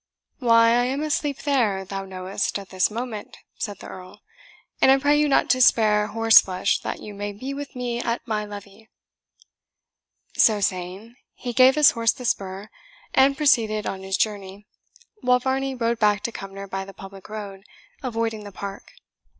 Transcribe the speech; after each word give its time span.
"Why, 0.39 0.69
I 0.69 0.85
am 0.85 1.03
asleep 1.03 1.43
there, 1.43 1.85
thou 1.85 2.05
knowest, 2.05 2.57
at 2.57 2.69
this 2.69 2.89
moment," 2.89 3.37
said 3.59 3.77
the 3.77 3.85
Earl; 3.87 4.23
"and 4.81 4.89
I 4.89 4.97
pray 4.97 5.15
you 5.19 5.29
not 5.29 5.47
to 5.51 5.61
spare 5.61 6.07
horse 6.07 6.41
flesh, 6.41 6.79
that 6.79 7.01
you 7.01 7.13
may 7.13 7.31
be 7.33 7.53
with 7.53 7.75
me 7.75 8.01
at 8.01 8.27
my 8.27 8.43
levee." 8.43 8.89
So 10.35 10.59
saying, 10.59 11.17
he 11.35 11.53
gave 11.53 11.75
his 11.75 11.91
horse 11.91 12.13
the 12.13 12.25
spur, 12.25 12.69
and 13.13 13.37
proceeded 13.37 13.85
on 13.85 14.01
his 14.01 14.17
journey, 14.17 14.65
while 15.21 15.37
Varney 15.37 15.75
rode 15.75 15.99
back 15.99 16.23
to 16.23 16.31
Cumnor 16.31 16.65
by 16.65 16.83
the 16.83 16.95
public 16.95 17.29
road, 17.29 17.61
avoiding 18.01 18.43
the 18.43 18.51
park. 18.51 18.93